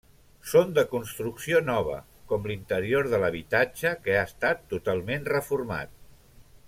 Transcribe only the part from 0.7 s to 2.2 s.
de construcció nova,